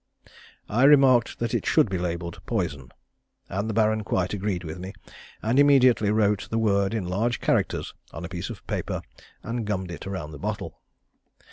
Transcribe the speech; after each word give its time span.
I 0.67 0.85
remarked 0.85 1.37
that 1.37 1.53
it 1.53 1.63
should 1.67 1.87
be 1.87 1.99
labelled 1.99 2.41
"poison," 2.47 2.89
and 3.49 3.69
the 3.69 3.73
Baron 3.75 4.03
quite 4.03 4.33
agreed 4.33 4.63
with 4.63 4.79
me, 4.79 4.93
and 5.43 5.59
immediately 5.59 6.09
wrote 6.09 6.47
the 6.49 6.57
word 6.57 6.95
in 6.95 7.07
large 7.07 7.39
characters 7.39 7.93
on 8.11 8.25
a 8.25 8.29
piece 8.29 8.49
of 8.49 8.65
paper 8.65 9.03
and 9.43 9.63
gummed 9.63 9.91
it 9.91 10.07
round 10.07 10.33
the 10.33 10.39
bottle. 10.39 10.81